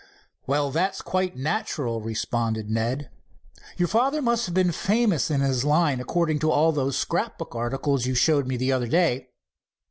"Well, 0.47 0.71
that's 0.71 0.99
quite 1.03 1.35
natural," 1.37 2.01
responded 2.01 2.71
Ned. 2.71 3.11
"Your 3.77 3.87
father 3.87 4.19
must 4.19 4.47
have 4.47 4.55
been 4.55 4.71
famous 4.71 5.29
in 5.29 5.41
his 5.41 5.63
line, 5.63 5.99
according 5.99 6.39
to 6.39 6.49
all 6.49 6.71
those 6.71 6.97
scrap 6.97 7.37
book 7.37 7.53
articles 7.53 8.07
you 8.07 8.15
showed 8.15 8.47
me 8.47 8.57
the 8.57 8.71
other 8.71 8.87
day." 8.87 9.29